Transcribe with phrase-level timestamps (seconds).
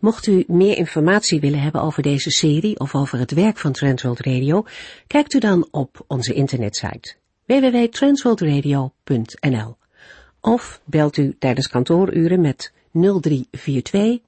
[0.00, 4.20] Mocht u meer informatie willen hebben over deze serie of over het werk van Transworld
[4.20, 4.64] Radio,
[5.06, 7.14] kijkt u dan op onze internetsite
[7.46, 9.76] www.transworldradio.nl
[10.40, 14.18] of belt u tijdens kantooruren met 0342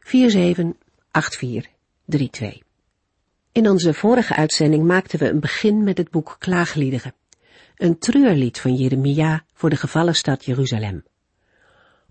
[0.00, 2.58] 478432.
[3.52, 7.14] In onze vorige uitzending maakten we een begin met het boek Klaagliederen,
[7.76, 11.04] een treurlied van Jeremia voor de gevallen stad Jeruzalem.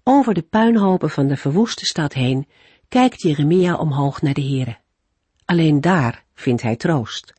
[0.04, 2.48] Over de puinhopen van de verwoeste stad heen
[2.90, 4.78] kijkt Jeremia omhoog naar de Here.
[5.46, 7.34] Alleen daar vindt hij troost.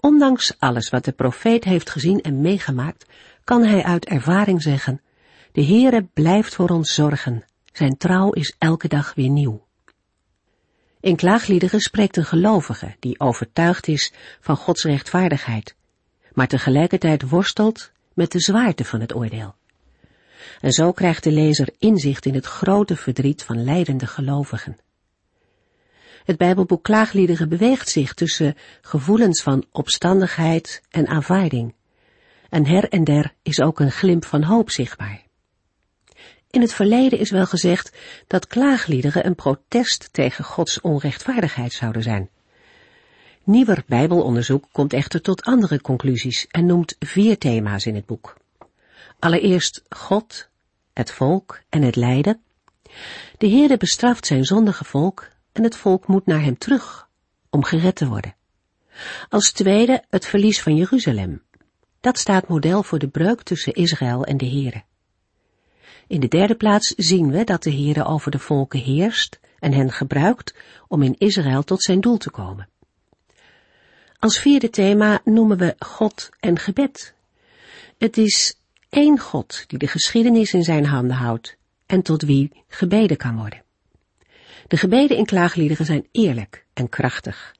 [0.00, 3.06] Ondanks alles wat de profeet heeft gezien en meegemaakt,
[3.44, 5.00] kan hij uit ervaring zeggen,
[5.52, 9.66] de Heere blijft voor ons zorgen, zijn trouw is elke dag weer nieuw.
[11.00, 15.76] In klaagliederen spreekt een gelovige die overtuigd is van Gods rechtvaardigheid,
[16.32, 19.54] maar tegelijkertijd worstelt met de zwaarte van het oordeel.
[20.60, 24.78] En zo krijgt de lezer inzicht in het grote verdriet van lijdende gelovigen.
[26.24, 31.74] Het Bijbelboek Klaagliederen beweegt zich tussen gevoelens van opstandigheid en aanvaarding.
[32.48, 35.22] En her en der is ook een glimp van hoop zichtbaar.
[36.50, 42.30] In het verleden is wel gezegd dat klaagliederen een protest tegen Gods onrechtvaardigheid zouden zijn.
[43.44, 48.36] Nieuwer Bijbelonderzoek komt echter tot andere conclusies en noemt vier thema's in het boek.
[49.18, 50.48] Allereerst God,
[50.92, 52.42] het volk en het lijden.
[53.38, 57.08] De Heerde bestraft zijn zondige volk en het volk moet naar hem terug
[57.50, 58.36] om gered te worden.
[59.28, 61.42] Als tweede het verlies van Jeruzalem.
[62.00, 64.82] Dat staat model voor de breuk tussen Israël en de Heere.
[66.06, 69.92] In de derde plaats zien we dat de Heere over de volken heerst en hen
[69.92, 70.54] gebruikt
[70.88, 72.68] om in Israël tot zijn doel te komen.
[74.18, 77.14] Als vierde thema noemen we God en gebed.
[77.98, 78.57] Het is
[78.88, 81.56] één God die de geschiedenis in zijn handen houdt
[81.86, 83.62] en tot wie gebeden kan worden.
[84.68, 87.54] De gebeden in klaagliederen zijn eerlijk en krachtig.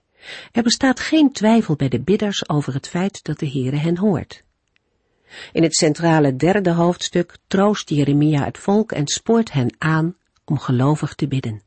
[0.52, 4.44] Er bestaat geen twijfel bij de bidders over het feit dat de Heere hen hoort.
[5.52, 11.14] In het centrale derde hoofdstuk troost Jeremia het volk en spoort hen aan om gelovig
[11.14, 11.62] te bidden.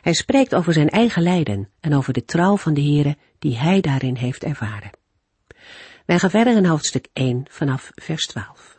[0.00, 3.80] Hij spreekt over zijn eigen lijden en over de trouw van de Heere die hij
[3.80, 4.90] daarin heeft ervaren.
[6.06, 8.73] Wij gaan verder in hoofdstuk 1 vanaf vers 12.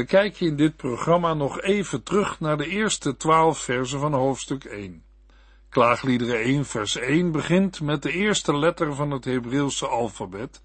[0.00, 4.64] We kijken in dit programma nog even terug naar de eerste twaalf versen van hoofdstuk
[4.64, 5.02] 1.
[5.68, 10.62] Klaagliederen 1 vers 1 begint met de eerste letter van het Hebreeuwse alfabet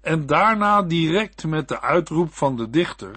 [0.00, 3.10] en daarna direct met de uitroep van de dichter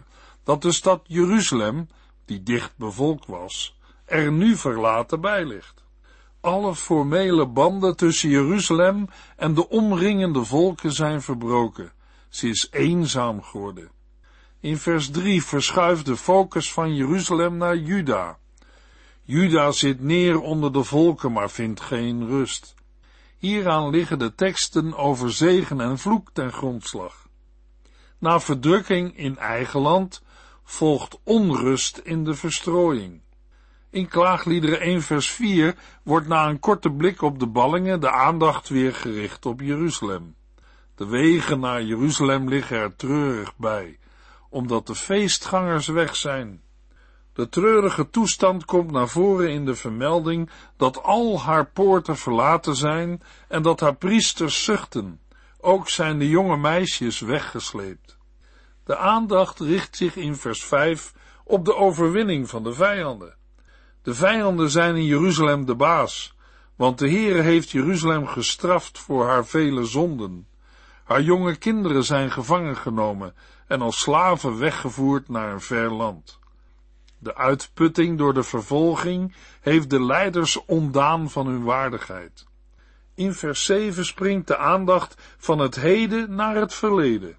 [0.44, 1.90] dat de stad Jeruzalem,
[2.26, 5.84] die dicht bevolkt was, er nu verlaten bij ligt.
[6.42, 11.92] Alle formele banden tussen Jeruzalem en de omringende volken zijn verbroken.
[12.30, 13.96] Ze is eenzaam geworden.
[14.60, 18.38] In vers 3 verschuift de focus van Jeruzalem naar Juda.
[19.24, 22.76] Juda zit neer onder de volken, maar vindt geen rust.
[23.38, 27.28] Hieraan liggen de teksten over zegen en vloek ten grondslag.
[28.18, 30.22] Na verdrukking in eigen land
[30.64, 33.22] volgt onrust in de verstrooiing.
[33.90, 38.70] In klaagliederen 1 vers 4 wordt na een korte blik op de ballingen de aandacht
[38.70, 40.36] weer gericht op Jeruzalem.
[40.96, 43.98] De wegen naar Jeruzalem liggen er treurig bij
[44.50, 46.62] omdat de feestgangers weg zijn.
[47.34, 53.22] De treurige toestand komt naar voren in de vermelding dat al haar poorten verlaten zijn
[53.48, 55.20] en dat haar priesters zuchten.
[55.60, 58.18] Ook zijn de jonge meisjes weggesleept.
[58.84, 63.36] De aandacht richt zich in vers 5 op de overwinning van de vijanden.
[64.02, 66.36] De vijanden zijn in Jeruzalem de baas,
[66.76, 70.48] want de Heere heeft Jeruzalem gestraft voor haar vele zonden.
[71.04, 73.34] Haar jonge kinderen zijn gevangen genomen
[73.68, 76.40] en als slaven weggevoerd naar een ver land.
[77.20, 82.46] De uitputting door de vervolging heeft de leiders ontdaan van hun waardigheid.
[83.16, 87.38] In vers 7 springt de aandacht van het heden naar het verleden.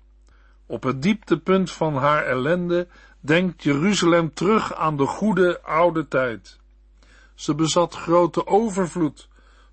[0.67, 2.89] Op het dieptepunt van haar ellende
[3.21, 6.59] denkt Jeruzalem terug aan de goede oude tijd.
[7.35, 9.29] Ze bezat grote overvloed,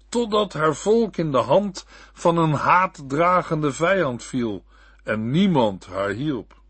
[0.10, 4.63] totdat haar volk in de hand van een haatdragende vijand viel
[5.06, 6.62] en niemand haar hielp.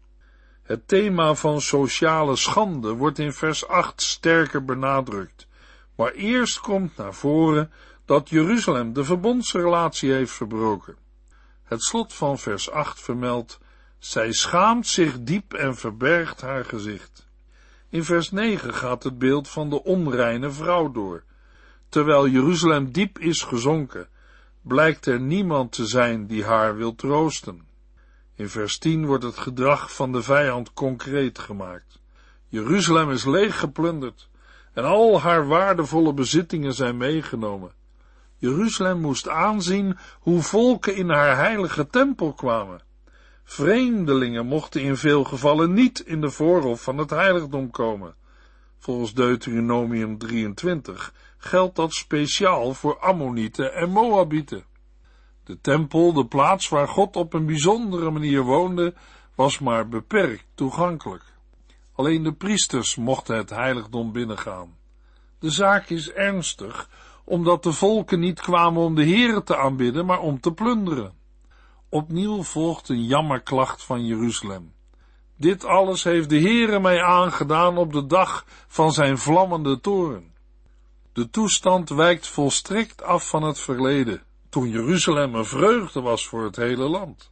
[0.63, 5.47] Het thema van sociale schande wordt in vers 8 sterker benadrukt,
[5.95, 7.71] Maar eerst komt naar voren
[8.05, 10.95] dat Jeruzalem de verbondsrelatie heeft verbroken.
[11.63, 13.59] Het slot van vers 8 vermeldt,
[13.97, 17.27] zij schaamt zich diep en verbergt haar gezicht.
[17.89, 21.23] In vers 9 gaat het beeld van de onreine vrouw door.
[21.89, 24.07] Terwijl Jeruzalem diep is gezonken,
[24.61, 27.64] blijkt er niemand te zijn die haar wil troosten.
[28.35, 31.99] In vers 10 wordt het gedrag van de vijand concreet gemaakt.
[32.47, 34.29] Jeruzalem is leeg geplunderd
[34.73, 37.71] en al haar waardevolle bezittingen zijn meegenomen.
[38.37, 42.81] Jeruzalem moest aanzien hoe volken in haar heilige tempel kwamen.
[43.43, 48.15] Vreemdelingen mochten in veel gevallen niet in de voorhof van het heiligdom komen.
[48.77, 54.63] Volgens Deuteronomium 23 geldt dat speciaal voor Ammonieten en Moabieten.
[55.45, 58.93] De tempel, de plaats waar God op een bijzondere manier woonde,
[59.35, 61.23] was maar beperkt toegankelijk.
[61.95, 64.77] Alleen de priesters mochten het heiligdom binnengaan.
[65.39, 66.89] De zaak is ernstig,
[67.23, 71.13] omdat de volken niet kwamen om de Heere te aanbidden, maar om te plunderen.
[71.89, 74.73] Opnieuw volgt een jammerklacht van Jeruzalem.
[75.37, 80.33] Dit alles heeft de Heere mij aangedaan op de dag van zijn vlammende toren.
[81.13, 84.21] De toestand wijkt volstrekt af van het verleden,
[84.55, 87.29] toen Jeruzalem een vreugde was voor het hele land.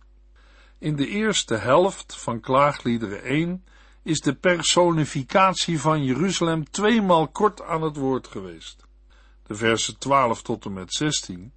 [0.77, 3.65] In de eerste helft van Klaagliederen 1
[4.01, 8.85] is de personificatie van Jeruzalem tweemaal kort aan het woord geweest.
[9.43, 11.53] De versen 12 tot en met 16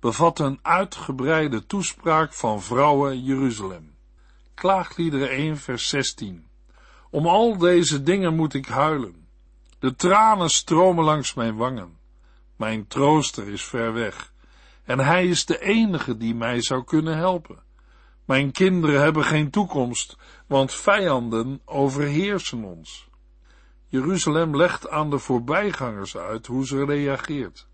[0.00, 3.94] bevatten een uitgebreide toespraak van vrouwen Jeruzalem.
[4.54, 6.46] Klaagliederen 1 vers 16
[7.10, 9.28] Om al deze dingen moet ik huilen.
[9.78, 11.98] De tranen stromen langs mijn wangen.
[12.56, 14.36] Mijn trooster is ver weg
[14.88, 17.62] en hij is de enige die mij zou kunnen helpen.
[18.24, 23.08] Mijn kinderen hebben geen toekomst, want vijanden overheersen ons.
[23.86, 27.68] Jeruzalem legt aan de voorbijgangers uit hoe ze reageert.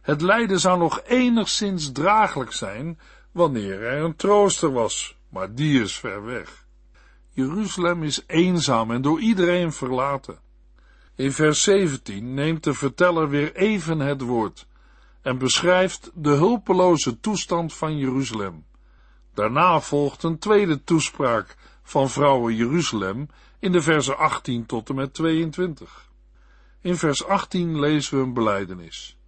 [0.00, 2.98] Het lijden zou nog enigszins draaglijk zijn
[3.32, 6.66] wanneer er een trooster was, maar die is ver weg.
[7.30, 10.38] Jeruzalem is eenzaam en door iedereen verlaten.
[11.14, 14.66] In vers 17 neemt de verteller weer even het woord
[15.22, 18.64] en beschrijft de hulpeloze toestand van Jeruzalem.
[19.34, 23.28] Daarna volgt een tweede toespraak van vrouwen Jeruzalem
[23.58, 26.10] in de versen 18 tot en met 22.
[26.80, 29.18] In vers 18 lezen we een beleidenis.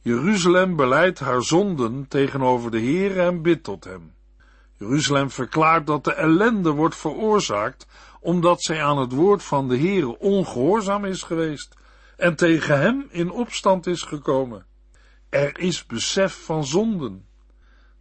[0.00, 4.14] Jeruzalem beleidt haar zonden tegenover de Heere en bidt tot hem.
[4.78, 7.86] Jeruzalem verklaart dat de ellende wordt veroorzaakt
[8.20, 11.76] omdat zij aan het woord van de Heere ongehoorzaam is geweest
[12.16, 14.66] en tegen hem in opstand is gekomen.
[15.32, 17.26] Er is besef van zonden.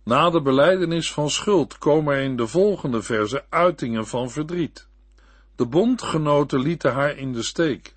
[0.04, 4.88] Na de beleidenis van schuld komen er in de volgende verse uitingen van verdriet.
[5.56, 7.96] De bondgenoten lieten haar in de steek.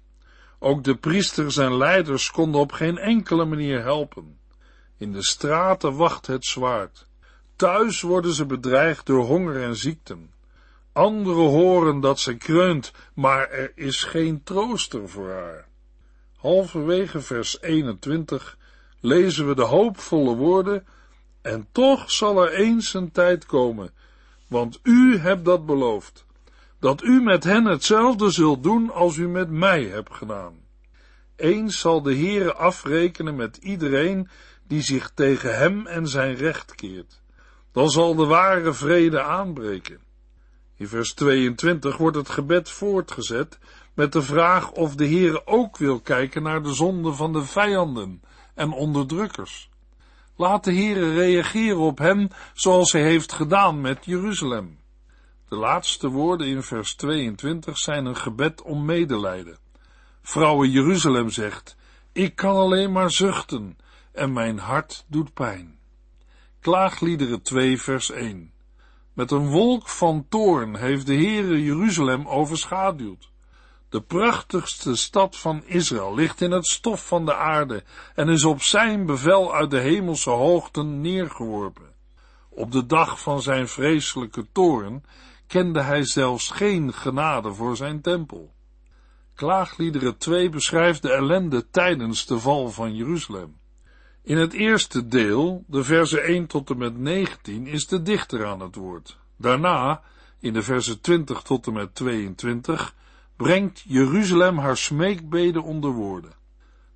[0.59, 4.39] Ook de priesters en leiders konden op geen enkele manier helpen.
[4.97, 7.07] In de straten wacht het zwaard.
[7.57, 10.33] Thuis worden ze bedreigd door honger en ziekten.
[10.93, 15.69] Anderen horen dat ze kreunt, maar er is geen trooster voor haar.
[16.37, 18.59] Halverwege vers 21
[19.05, 20.87] lezen we de hoopvolle woorden,
[21.43, 23.91] en toch zal er eens een tijd komen,
[24.49, 26.27] want u hebt dat beloofd,
[26.81, 30.55] dat u met hen hetzelfde zult doen als u met mij hebt gedaan.
[31.37, 34.29] Eens zal de Heere afrekenen met iedereen
[34.67, 37.23] die zich tegen hem en zijn recht keert.
[37.73, 40.01] Dan zal de ware vrede aanbreken.
[40.77, 43.59] In vers 22 wordt het gebed voortgezet
[43.95, 48.23] met de vraag of de Heere ook wil kijken naar de zonde van de vijanden
[48.55, 49.71] en onderdrukkers.
[50.37, 54.79] Laat de Heere reageren op hen zoals hij heeft gedaan met Jeruzalem.
[55.49, 59.59] De laatste woorden in vers 22 zijn een gebed om medelijden.
[60.23, 61.77] Vrouwen Jeruzalem zegt,
[62.13, 63.79] ik kan alleen maar zuchten
[64.13, 65.79] en mijn hart doet pijn.
[66.61, 68.53] Klaagliederen 2 vers 1
[69.13, 73.31] Met een wolk van toorn heeft de Heere Jeruzalem overschaduwd.
[73.95, 77.83] De prachtigste stad van Israël ligt in het stof van de aarde
[78.15, 81.95] en is op zijn bevel uit de hemelse hoogten neergeworpen.
[82.51, 85.05] Op de dag van zijn vreselijke toorn
[85.47, 88.55] kende hij zelfs geen genade voor zijn tempel.
[89.35, 93.57] Klaagliederen 2 beschrijft de ellende tijdens de val van Jeruzalem.
[94.23, 98.61] In het eerste deel, de versen 1 tot en met 19, is de dichter aan
[98.61, 99.19] het woord.
[99.37, 100.03] Daarna,
[100.41, 102.95] in de versen 20 tot en met 22,
[103.45, 106.33] brengt Jeruzalem haar smeekbeden onder woorden.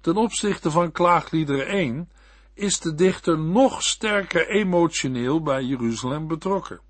[0.01, 2.11] Ten opzichte van klaagliederen 1
[2.55, 6.81] is de dichter nog sterker emotioneel bij Jeruzalem betrokken.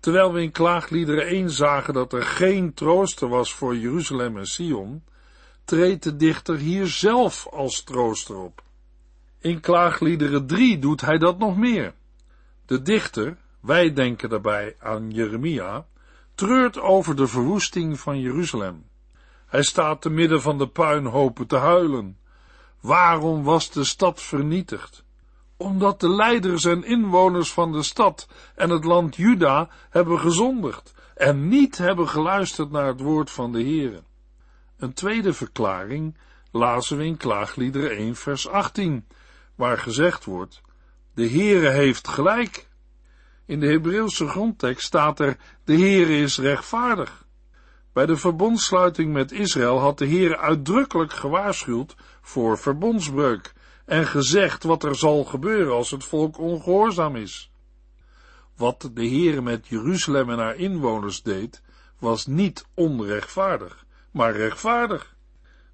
[0.00, 5.04] Terwijl we in klaagliederen 1 zagen dat er geen trooster was voor Jeruzalem en Sion,
[5.64, 8.62] treedt de dichter hier zelf als trooster op.
[9.38, 11.94] In Klaagliederen 3 doet hij dat nog meer.
[12.66, 15.86] De dichter, wij denken daarbij aan Jeremia,
[16.40, 18.86] treurt over de verwoesting van Jeruzalem.
[19.46, 22.18] Hij staat te midden van de puinhopen te huilen.
[22.80, 25.04] Waarom was de stad vernietigd?
[25.56, 31.48] Omdat de leiders en inwoners van de stad en het land Juda hebben gezondigd en
[31.48, 34.02] niet hebben geluisterd naar het woord van de Heere.
[34.78, 36.18] Een tweede verklaring
[36.50, 39.06] lazen we in Klaagliederen 1 vers 18,
[39.54, 40.60] waar gezegd wordt,
[41.14, 42.68] de Heere heeft gelijk.
[43.50, 47.24] In de Hebreeuwse grondtekst staat er, de Heere is rechtvaardig.
[47.92, 53.52] Bij de verbondsluiting met Israël had de Heere uitdrukkelijk gewaarschuwd voor verbondsbreuk
[53.84, 57.50] en gezegd wat er zal gebeuren als het volk ongehoorzaam is.
[58.56, 61.62] Wat de Heere met Jeruzalem en haar inwoners deed,
[61.98, 65.16] was niet onrechtvaardig, maar rechtvaardig.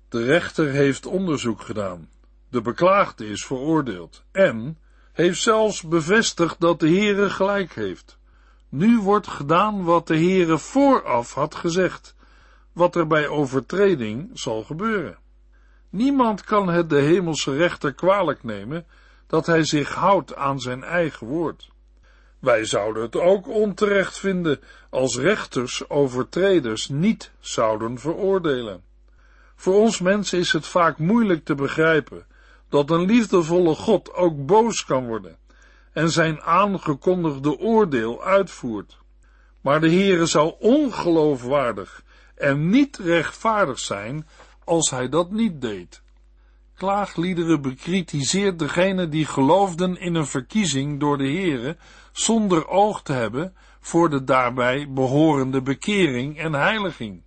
[0.09, 2.09] De rechter heeft onderzoek gedaan,
[2.49, 4.79] de beklaagde is veroordeeld en
[5.17, 8.19] heeft zelfs bevestigd dat de Heere gelijk heeft.
[8.69, 12.15] Nu wordt gedaan wat de Heere vooraf had gezegd,
[12.73, 15.19] wat er bij overtreding zal gebeuren.
[15.91, 18.87] Niemand kan het de hemelse rechter kwalijk nemen
[19.27, 21.71] dat hij zich houdt aan zijn eigen woord.
[22.39, 28.83] Wij zouden het ook onterecht vinden als rechters overtreders niet zouden veroordelen.
[29.55, 32.27] Voor ons mensen is het vaak moeilijk te begrijpen
[32.69, 35.37] dat een liefdevolle God ook boos kan worden
[35.93, 38.99] en zijn aangekondigde oordeel uitvoert.
[39.61, 42.05] Maar de Heere zou ongeloofwaardig
[42.35, 44.27] en niet rechtvaardig zijn
[44.65, 46.03] als hij dat niet deed.
[46.75, 51.77] Klaagliederen bekritiseert degene die geloofden in een verkiezing door de Heere
[52.13, 57.23] zonder oog te hebben voor de daarbij behorende bekering en heiliging.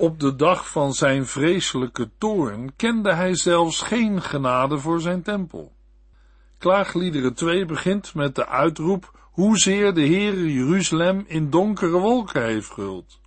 [0.00, 5.72] Op de dag van zijn vreselijke toorn kende hij zelfs geen genade voor zijn tempel.
[6.58, 13.20] Klaagliederen 2 begint met de uitroep hoezeer de Heere Jeruzalem in donkere wolken heeft gehuld.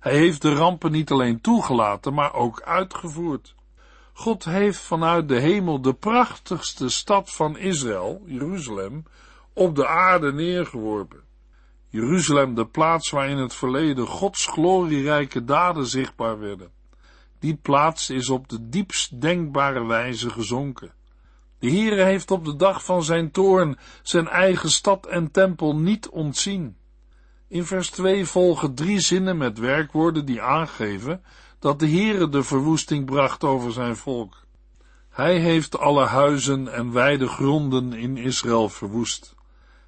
[0.00, 3.54] Hij heeft de rampen niet alleen toegelaten, maar ook uitgevoerd.
[4.12, 9.04] God heeft vanuit de hemel de prachtigste stad van Israël, Jeruzalem,
[9.52, 11.22] op de aarde neergeworpen.
[11.92, 16.70] Jeruzalem, de plaats waar in het verleden Gods glorierijke daden zichtbaar werden.
[17.38, 20.92] Die plaats is op de diepst denkbare wijze gezonken.
[21.58, 26.08] De Heere heeft op de dag van zijn toorn zijn eigen stad en tempel niet
[26.08, 26.76] ontzien.
[27.48, 31.22] In vers 2 volgen drie zinnen met werkwoorden die aangeven
[31.58, 34.46] dat de Heere de verwoesting bracht over zijn volk.
[35.08, 39.34] Hij heeft alle huizen en wijde gronden in Israël verwoest.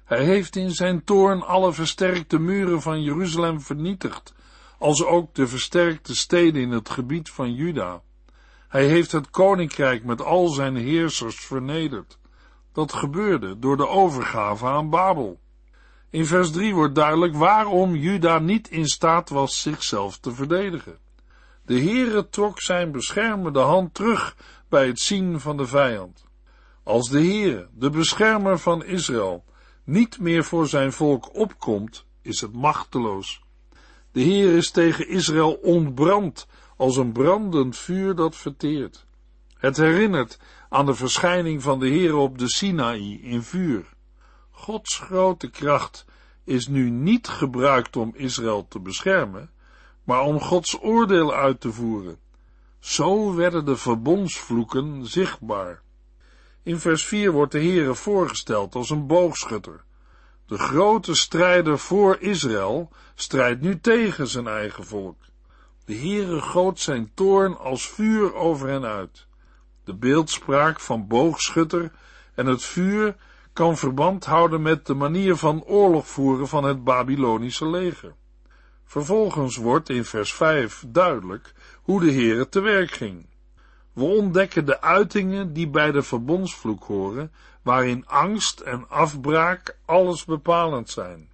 [0.05, 4.33] Hij heeft in zijn toorn alle versterkte muren van Jeruzalem vernietigd,
[4.79, 8.01] als ook de versterkte steden in het gebied van Juda.
[8.67, 12.19] Hij heeft het koninkrijk met al zijn heersers vernederd.
[12.73, 15.39] Dat gebeurde door de overgave aan Babel.
[16.09, 20.97] In vers 3 wordt duidelijk waarom Juda niet in staat was zichzelf te verdedigen.
[21.65, 24.35] De Heere trok zijn beschermende hand terug
[24.69, 26.25] bij het zien van de vijand.
[26.83, 29.43] Als de Heere, de beschermer van Israël,
[29.85, 33.43] niet meer voor zijn volk opkomt, is het machteloos.
[34.11, 39.05] De Heer is tegen Israël ontbrand als een brandend vuur dat verteert.
[39.57, 40.39] Het herinnert
[40.69, 43.93] aan de verschijning van de Heer op de Sinaï in vuur.
[44.51, 46.05] Gods grote kracht
[46.43, 49.49] is nu niet gebruikt om Israël te beschermen,
[50.03, 52.17] maar om Gods oordeel uit te voeren.
[52.79, 55.81] Zo werden de verbondsvloeken zichtbaar.
[56.65, 59.83] In vers 4 wordt de Heere voorgesteld als een boogschutter.
[60.45, 65.17] De grote strijder voor Israël strijdt nu tegen zijn eigen volk.
[65.85, 69.27] De Heere goot zijn toorn als vuur over hen uit.
[69.83, 71.91] De beeldspraak van boogschutter
[72.35, 73.15] en het vuur
[73.53, 78.15] kan verband houden met de manier van oorlog voeren van het Babylonische leger.
[78.85, 83.25] Vervolgens wordt in vers 5 duidelijk hoe de Heere te werk ging.
[83.95, 90.89] We ontdekken de uitingen die bij de verbondsvloek horen, waarin angst en afbraak alles bepalend
[90.89, 91.29] zijn.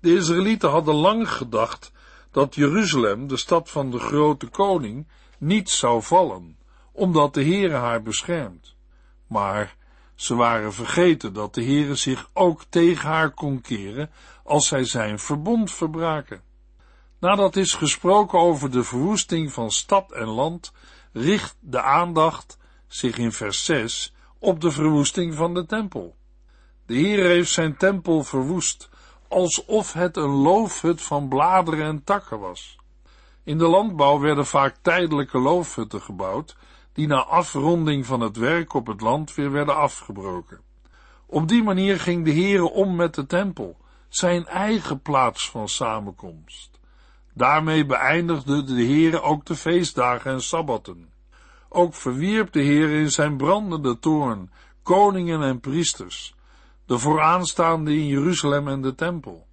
[0.00, 1.92] De Israëlieten hadden lang gedacht
[2.30, 5.06] dat Jeruzalem, de stad van de grote koning,
[5.38, 6.58] niet zou vallen,
[6.92, 8.74] omdat de Heere haar beschermt.
[9.26, 9.76] Maar
[10.14, 14.10] ze waren vergeten dat de Heere zich ook tegen haar kon keren
[14.44, 16.42] als zij zijn verbond verbraken.
[17.18, 20.72] Nadat is gesproken over de verwoesting van stad en land,
[21.16, 26.16] richt de aandacht zich in vers 6 op de verwoesting van de tempel.
[26.86, 28.88] De Heer heeft zijn tempel verwoest,
[29.28, 32.78] alsof het een loofhut van bladeren en takken was.
[33.44, 36.56] In de landbouw werden vaak tijdelijke loofhutten gebouwd,
[36.92, 40.60] die na afronding van het werk op het land weer werden afgebroken.
[41.26, 43.76] Op die manier ging de Heere om met de tempel,
[44.08, 46.76] zijn eigen plaats van samenkomst.
[47.36, 51.12] Daarmee beëindigde de Heere ook de feestdagen en sabbatten.
[51.68, 54.50] Ook verwierp de Heer in zijn brandende toorn
[54.82, 56.34] koningen en priesters,
[56.86, 59.46] de vooraanstaande in Jeruzalem en de tempel.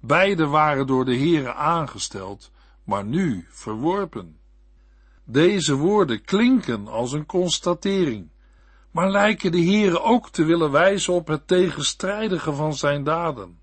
[0.00, 2.50] Beide waren door de Heere aangesteld,
[2.84, 4.38] maar nu verworpen.
[5.24, 8.28] Deze woorden klinken als een constatering,
[8.90, 13.59] maar lijken de Heere ook te willen wijzen op het tegenstrijdige van zijn daden.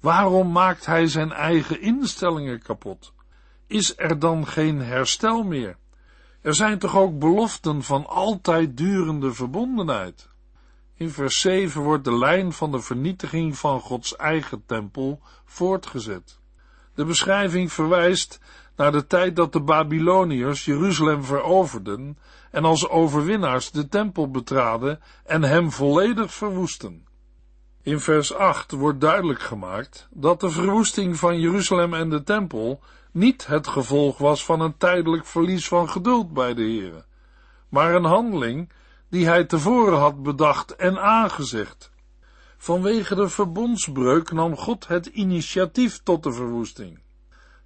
[0.00, 3.12] Waarom maakt hij zijn eigen instellingen kapot?
[3.66, 5.76] Is er dan geen herstel meer?
[6.40, 10.28] Er zijn toch ook beloften van altijd durende verbondenheid?
[10.94, 16.38] In vers 7 wordt de lijn van de vernietiging van Gods eigen tempel voortgezet.
[16.94, 18.40] De beschrijving verwijst
[18.76, 22.18] naar de tijd dat de Babyloniërs Jeruzalem veroverden
[22.50, 27.06] en als overwinnaars de tempel betraden en hem volledig verwoesten.
[27.88, 32.80] In vers 8 wordt duidelijk gemaakt dat de verwoesting van Jeruzalem en de tempel
[33.12, 37.04] niet het gevolg was van een tijdelijk verlies van geduld bij de Heere,
[37.68, 38.72] maar een handeling
[39.08, 41.90] die hij tevoren had bedacht en aangezegd.
[42.56, 46.98] Vanwege de verbondsbreuk nam God het initiatief tot de verwoesting.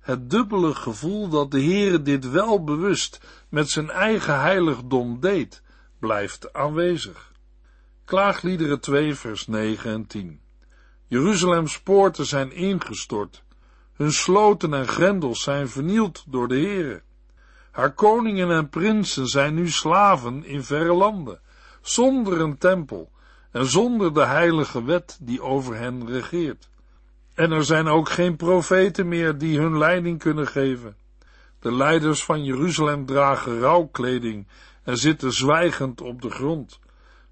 [0.01, 5.63] Het dubbele gevoel dat de Heere dit wel bewust met zijn eigen heiligdom deed,
[5.99, 7.32] blijft aanwezig.
[8.13, 10.41] Klaagliederen 2 vers 9 en 10
[11.07, 13.43] Jeruzalems poorten zijn ingestort,
[13.93, 17.03] hun sloten en grendels zijn vernield door de Heere.
[17.71, 21.41] Haar koningen en prinsen zijn nu slaven in verre landen,
[21.81, 23.11] zonder een tempel
[23.51, 26.69] en zonder de heilige wet die over hen regeert.
[27.35, 30.97] En er zijn ook geen profeten meer die hun leiding kunnen geven.
[31.61, 34.47] De leiders van Jeruzalem dragen rouwkleding
[34.83, 36.81] en zitten zwijgend op de grond.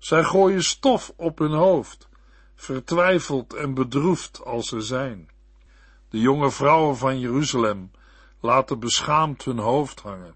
[0.01, 2.09] Zij gooien stof op hun hoofd,
[2.55, 5.29] vertwijfeld en bedroefd als ze zijn.
[6.09, 7.91] De jonge vrouwen van Jeruzalem
[8.41, 10.35] laten beschaamd hun hoofd hangen.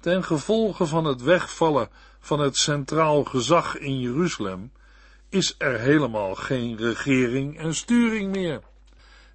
[0.00, 1.88] Ten gevolge van het wegvallen
[2.20, 4.72] van het centraal gezag in Jeruzalem
[5.28, 8.60] is er helemaal geen regering en sturing meer.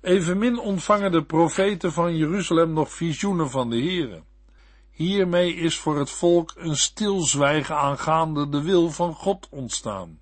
[0.02, 4.24] Evenmin ontvangen de profeten van Jeruzalem nog visioenen van de Here.
[4.94, 10.20] Hiermee is voor het volk een stilzwijgen aangaande de wil van God ontstaan.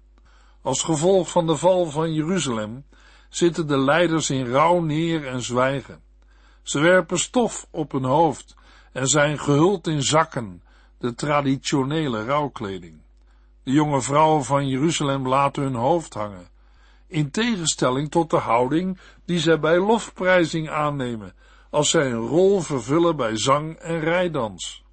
[0.61, 2.85] Als gevolg van de val van Jeruzalem
[3.29, 6.01] zitten de leiders in rouw neer en zwijgen.
[6.63, 8.55] Ze werpen stof op hun hoofd
[8.91, 10.63] en zijn gehuld in zakken,
[10.97, 13.01] de traditionele rouwkleding.
[13.63, 16.47] De jonge vrouwen van Jeruzalem laten hun hoofd hangen,
[17.07, 21.33] in tegenstelling tot de houding die zij bij lofprijzing aannemen,
[21.71, 24.83] als zij een rol vervullen bij zang en rijdans.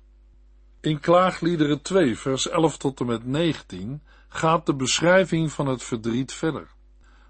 [0.80, 6.32] In Klaagliederen 2, vers 11 tot en met 19 gaat de beschrijving van het verdriet
[6.32, 6.68] verder.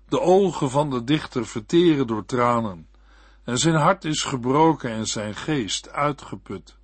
[0.08, 2.88] De ogen van de dichter verteren door tranen,
[3.44, 6.76] en zijn hart is gebroken en zijn geest uitgeput.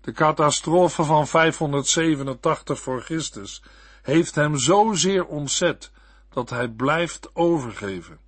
[0.00, 3.62] De catastrofe van 587 voor Christus
[4.02, 5.90] heeft hem zozeer ontzet
[6.28, 8.18] dat hij blijft overgeven.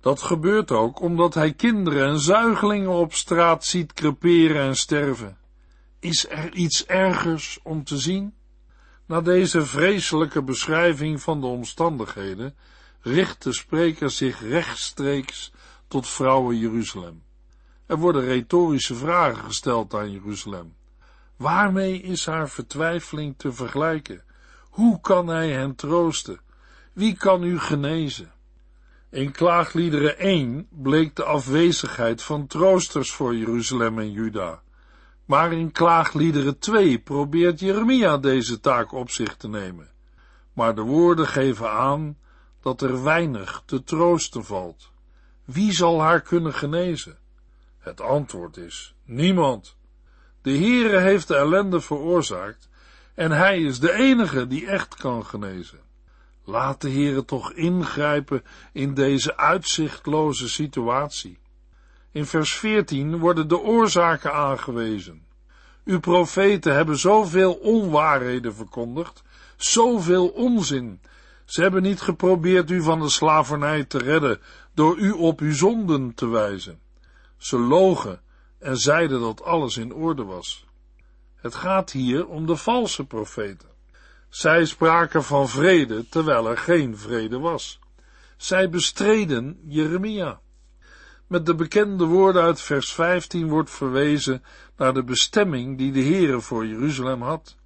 [0.00, 5.38] Dat gebeurt ook omdat hij kinderen en zuigelingen op straat ziet creperen en sterven.
[5.98, 8.34] Is er iets ergers om te zien?
[9.06, 12.56] Na deze vreselijke beschrijving van de omstandigheden
[13.00, 15.52] richt de spreker zich rechtstreeks
[15.88, 17.22] tot vrouwen Jeruzalem.
[17.86, 20.76] Er worden retorische vragen gesteld aan Jeruzalem.
[21.36, 24.24] Waarmee is haar vertwijfeling te vergelijken?
[24.60, 26.40] Hoe kan hij hen troosten?
[26.92, 28.32] Wie kan u genezen?
[29.10, 34.62] In Klaagliederen 1 bleek de afwezigheid van troosters voor Jeruzalem en Juda.
[35.24, 39.88] Maar in Klaagliederen 2 probeert Jeremia deze taak op zich te nemen.
[40.52, 42.18] Maar de woorden geven aan
[42.62, 44.90] dat er weinig te troosten valt.
[45.44, 47.18] Wie zal haar kunnen genezen?
[47.78, 49.76] Het antwoord is niemand.
[50.42, 52.68] De Heere heeft de ellende veroorzaakt
[53.14, 55.80] en hij is de enige die echt kan genezen.
[56.44, 61.38] Laat de Heere toch ingrijpen in deze uitzichtloze situatie.
[62.12, 65.26] In vers 14 worden de oorzaken aangewezen.
[65.84, 69.22] Uw profeten hebben zoveel onwaarheden verkondigd,
[69.56, 71.00] zoveel onzin.
[71.44, 74.40] Ze hebben niet geprobeerd u van de slavernij te redden
[74.74, 76.80] door u op uw zonden te wijzen.
[77.36, 78.20] Ze logen
[78.58, 80.66] en zeiden dat alles in orde was.
[81.34, 83.69] Het gaat hier om de valse profeten.
[84.30, 87.78] Zij spraken van vrede terwijl er geen vrede was.
[88.36, 90.40] Zij bestreden Jeremia.
[91.26, 94.42] Met de bekende woorden uit vers 15 wordt verwezen
[94.76, 97.56] naar de bestemming die de Heere voor Jeruzalem had.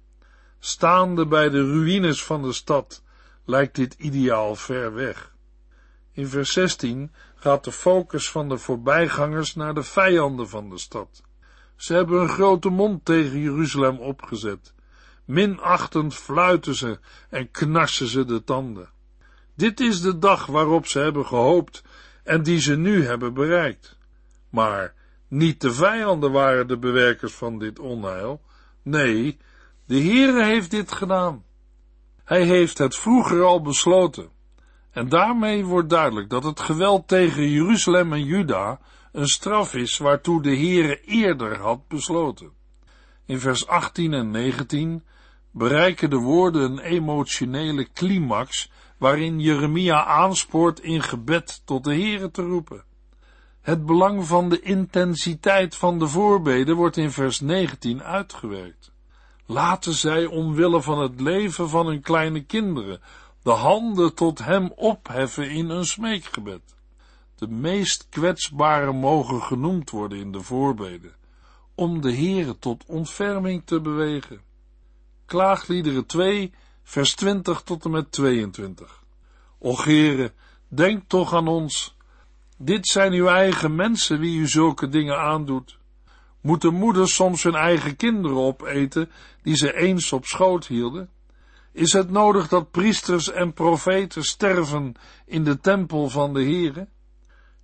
[0.59, 3.03] Staande bij de ruïnes van de stad
[3.45, 5.35] lijkt dit ideaal ver weg.
[6.11, 11.21] In vers 16 gaat de focus van de voorbijgangers naar de vijanden van de stad.
[11.75, 14.74] Ze hebben een grote mond tegen Jeruzalem opgezet.
[15.25, 18.89] Minachtend fluiten ze en knarsen ze de tanden.
[19.55, 21.83] Dit is de dag waarop ze hebben gehoopt
[22.23, 23.97] en die ze nu hebben bereikt.
[24.49, 24.93] Maar
[25.27, 28.41] niet de vijanden waren de bewerkers van dit onheil.
[28.81, 29.37] Nee,
[29.85, 31.43] de Heere heeft dit gedaan.
[32.23, 34.29] Hij heeft het vroeger al besloten.
[34.91, 38.79] En daarmee wordt duidelijk dat het geweld tegen Jeruzalem en Juda
[39.11, 42.51] een straf is waartoe de Heere eerder had besloten.
[43.25, 45.03] In vers 18 en 19
[45.57, 52.41] bereiken de woorden een emotionele climax waarin Jeremia aanspoort in gebed tot de Heere te
[52.41, 52.83] roepen.
[53.61, 58.91] Het belang van de intensiteit van de voorbeden wordt in vers 19 uitgewerkt.
[59.45, 63.01] Laten zij omwille van het leven van hun kleine kinderen
[63.43, 66.75] de handen tot hem opheffen in een smeekgebed.
[67.35, 71.15] De meest kwetsbare mogen genoemd worden in de voorbeden,
[71.75, 74.44] om de Heere tot ontferming te bewegen.
[75.25, 79.03] Klaagliederen 2, vers 20 tot en met 22.
[79.59, 80.33] O Heere,
[80.67, 81.97] denk toch aan ons.
[82.57, 85.77] Dit zijn uw eigen mensen wie u zulke dingen aandoet.
[86.41, 89.11] Moeten moeders soms hun eigen kinderen opeten
[89.41, 91.09] die ze eens op schoot hielden?
[91.71, 94.93] Is het nodig dat priesters en profeten sterven
[95.25, 96.87] in de tempel van de Heere?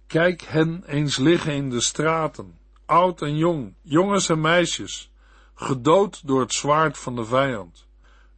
[0.08, 5.11] Kijk hen eens liggen in de straten, oud en jong, jongens en meisjes,
[5.62, 7.88] gedood door het zwaard van de vijand.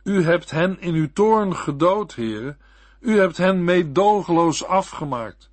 [0.04, 2.58] U hebt hen in uw toorn gedood, heren,
[3.00, 5.50] u hebt hen meedogenloos afgemaakt.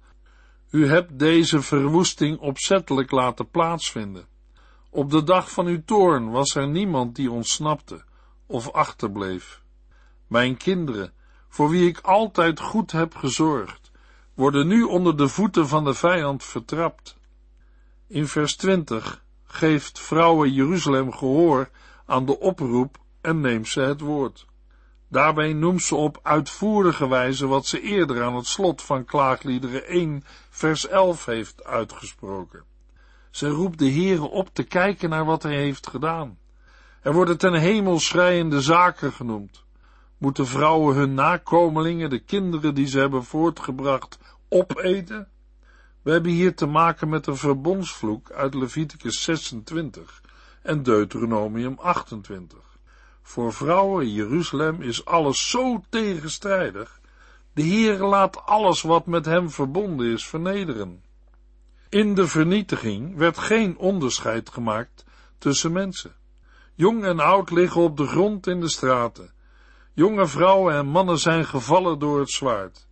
[0.70, 4.26] U hebt deze verwoesting opzettelijk laten plaatsvinden.
[4.90, 8.04] Op de dag van uw toorn was er niemand die ontsnapte
[8.46, 9.62] of achterbleef.
[10.26, 11.12] Mijn kinderen,
[11.48, 13.90] voor wie ik altijd goed heb gezorgd,
[14.34, 17.16] worden nu onder de voeten van de vijand vertrapt.
[18.06, 19.22] In vers 20
[19.52, 21.68] geeft vrouwen Jeruzalem gehoor
[22.06, 24.46] aan de oproep en neemt ze het woord.
[25.08, 30.24] Daarbij noemt ze op uitvoerige wijze wat ze eerder aan het slot van Klaagliederen 1
[30.50, 32.64] vers 11 heeft uitgesproken.
[33.30, 36.38] Ze roept de Heere op te kijken naar wat hij heeft gedaan.
[37.02, 39.64] Er worden ten hemel schrijende zaken genoemd.
[40.18, 45.28] Moeten vrouwen hun nakomelingen, de kinderen die ze hebben voortgebracht, opeten?
[46.02, 50.22] We hebben hier te maken met een verbondsvloek uit Leviticus 26
[50.62, 52.58] en Deuteronomium 28.
[53.22, 57.00] Voor vrouwen in Jeruzalem is alles zo tegenstrijdig.
[57.52, 61.04] De Heer laat alles wat met hem verbonden is vernederen.
[61.88, 65.04] In de vernietiging werd geen onderscheid gemaakt
[65.38, 66.14] tussen mensen.
[66.74, 69.32] Jong en oud liggen op de grond in de straten.
[69.94, 72.88] Jonge vrouwen en mannen zijn gevallen door het zwaard.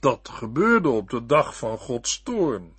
[0.00, 2.76] Dat gebeurde op de dag van Gods toorn.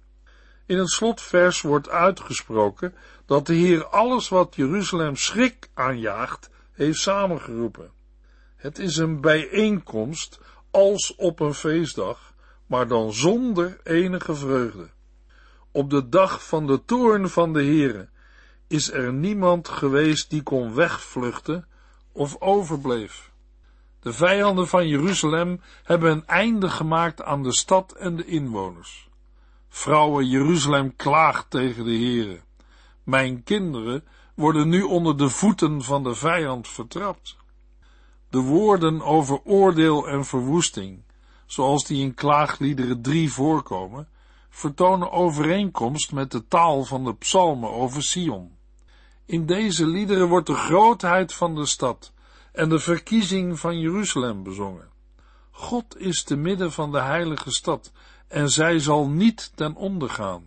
[0.65, 2.93] In het slotvers wordt uitgesproken
[3.25, 7.91] dat de Heer alles wat Jeruzalem schrik aanjaagt, heeft samengeroepen.
[8.55, 10.39] Het is een bijeenkomst
[10.71, 12.33] als op een feestdag,
[12.65, 14.89] maar dan zonder enige vreugde.
[15.71, 18.09] Op de dag van de toorn van de Heere
[18.67, 21.67] is er niemand geweest die kon wegvluchten
[22.11, 23.30] of overbleef.
[24.01, 29.09] De vijanden van Jeruzalem hebben een einde gemaakt aan de stad en de inwoners.
[29.69, 32.39] Vrouwen Jeruzalem klaagt tegen de Heere.
[33.03, 34.03] Mijn kinderen
[34.35, 37.37] worden nu onder de voeten van de vijand vertrapt.
[38.29, 41.03] De woorden over oordeel en verwoesting,
[41.45, 44.07] zoals die in klaagliederen 3 voorkomen,
[44.49, 48.57] vertonen overeenkomst met de taal van de psalmen over Sion.
[49.25, 52.13] In deze liederen wordt de grootheid van de stad
[52.51, 54.89] en de verkiezing van Jeruzalem bezongen.
[55.51, 57.91] God is te midden van de heilige stad
[58.27, 60.43] en zij zal niet ten onder gaan.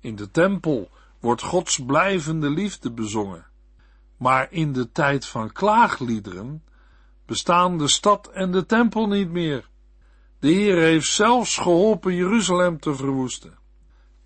[0.00, 3.46] In de tempel wordt Gods blijvende liefde bezongen.
[4.16, 6.62] Maar in de tijd van klaagliederen
[7.26, 9.68] bestaan de stad en de tempel niet meer.
[10.38, 13.58] De Heer heeft zelfs geholpen Jeruzalem te verwoesten.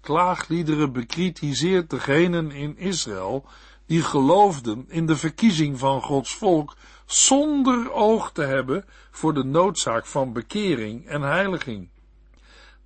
[0.00, 3.46] Klaagliederen bekritiseert degenen in Israël
[3.86, 6.76] die geloofden in de verkiezing van Gods volk
[7.12, 11.88] zonder oog te hebben voor de noodzaak van bekering en heiliging.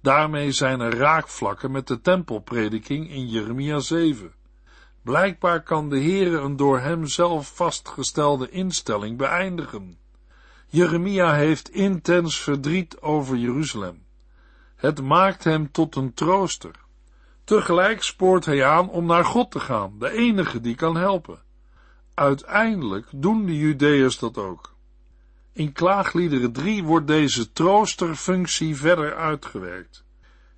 [0.01, 4.33] Daarmee zijn er raakvlakken met de tempelprediking in Jeremia 7.
[5.03, 9.99] Blijkbaar kan de Heere een door hem zelf vastgestelde instelling beëindigen.
[10.67, 14.05] Jeremia heeft intens verdriet over Jeruzalem.
[14.77, 16.75] Het maakt hem tot een trooster.
[17.45, 21.45] Tegelijk spoort hij aan om naar God te gaan, de enige die kan helpen.
[22.17, 24.75] Uiteindelijk doen de Judeërs dat ook.
[25.53, 30.05] In Klaagliederen 3 wordt deze troosterfunctie verder uitgewerkt.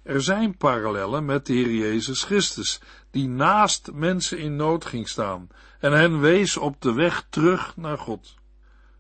[0.02, 5.48] Er zijn parallellen met de Heer Jezus Christus, die naast mensen in nood ging staan
[5.80, 8.34] en hen wees op de weg terug naar God.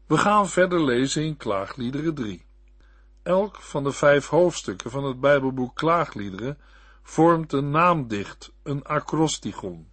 [0.06, 2.46] We gaan verder lezen in Klaagliederen 3.
[3.22, 6.58] Elk van de vijf hoofdstukken van het Bijbelboek Klaagliederen
[7.02, 9.88] vormt een naamdicht, een acrostigon.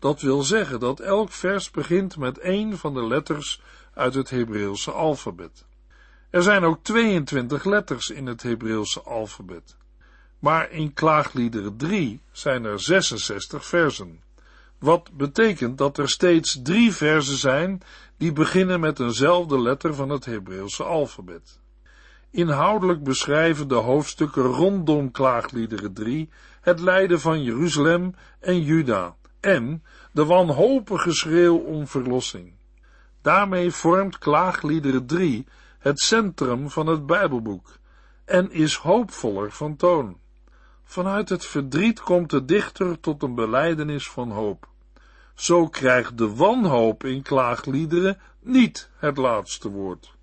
[0.00, 3.60] Dat wil zeggen dat elk vers begint met één van de letters
[3.94, 5.64] uit het Hebreeuwse alfabet.
[6.30, 9.76] Er zijn ook 22 letters in het Hebreeuwse alfabet.
[10.38, 14.22] Maar in Klaagliederen 3 zijn er 66 versen.
[14.78, 17.82] Wat betekent dat er steeds drie versen zijn
[18.16, 21.60] die beginnen met eenzelfde letter van het Hebreeuwse alfabet.
[22.30, 26.28] Inhoudelijk beschrijven de hoofdstukken rondom Klaagliederen 3
[26.60, 32.52] het lijden van Jeruzalem en Juda en de wanhopige schreeuw om verlossing.
[33.22, 35.46] Daarmee vormt Klaagliederen 3
[35.78, 37.78] het centrum van het Bijbelboek
[38.24, 40.18] en is hoopvoller van toon.
[40.84, 44.68] Vanuit het verdriet komt de dichter tot een belijdenis van hoop.
[45.34, 50.14] Zo krijgt de wanhoop in klaagliederen niet het laatste woord.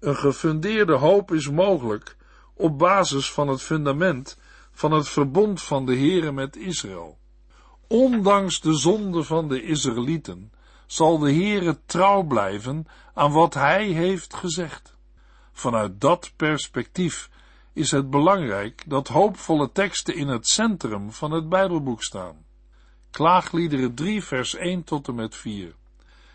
[0.00, 2.16] Een gefundeerde hoop is mogelijk
[2.54, 4.38] op basis van het fundament
[4.72, 7.18] van het verbond van de Heere met Israël.
[7.92, 10.52] Ondanks de zonde van de Israëlieten
[10.86, 14.96] zal de Heere trouw blijven aan wat hij heeft gezegd.
[15.52, 17.30] Vanuit dat perspectief
[17.72, 22.44] is het belangrijk dat hoopvolle teksten in het centrum van het Bijbelboek staan.
[23.10, 25.74] Klaagliederen 3 vers 1 tot en met 4.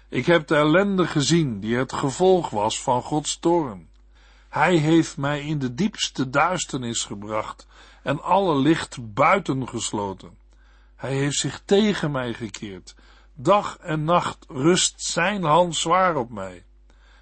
[0.09, 3.89] Ik heb de ellende gezien die het gevolg was van Gods toorn.
[4.49, 7.67] Hij heeft mij in de diepste duisternis gebracht
[8.03, 10.45] en alle licht buitengesloten.
[10.97, 12.95] Hij heeft zich tegen mij gekeerd.
[13.33, 16.65] Dag en nacht rust zijn hand zwaar op mij.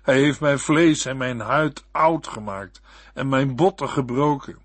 [0.01, 2.81] Hij heeft mijn vlees en mijn huid oud gemaakt
[3.13, 4.57] en mijn botten gebroken.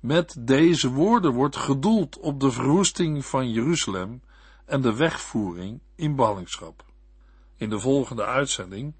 [0.00, 4.22] Met deze woorden wordt gedoeld op de verwoesting van Jeruzalem
[4.66, 6.84] en de wegvoering in ballingschap.
[7.56, 8.94] In de volgende uitzending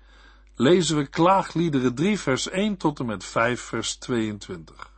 [0.54, 4.97] lezen we klaagliederen 3 vers 1 tot en met 5 vers 22.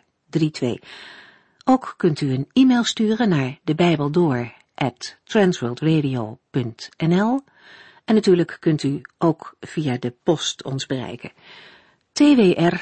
[1.63, 4.53] Ook kunt u een e-mail sturen naar de Bijbel door
[5.23, 7.41] transworldradio.nl
[8.05, 11.31] en natuurlijk kunt u ook via de post ons bereiken.
[12.11, 12.75] TWR,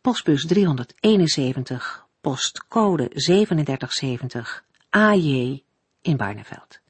[0.00, 5.62] postbus 371, postcode 3770, AJ
[6.02, 6.80] in Barneveld.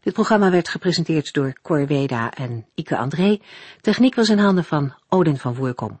[0.00, 3.40] Dit programma werd gepresenteerd door Cor Weda en Ike André.
[3.80, 6.00] Techniek was in handen van Odin van Voerkom.